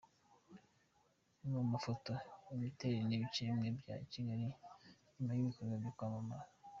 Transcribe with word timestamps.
Mu 1.51 1.61
mafoto: 1.71 2.11
Imiterere 2.53 3.05
y’ibice 3.09 3.39
bimwe 3.47 3.67
bya 3.79 3.95
Kigali 4.11 4.45
nyuma 5.15 5.31
y’ibikorwa 5.33 5.75
byo 5.81 5.91
kwamamaza. 5.97 6.53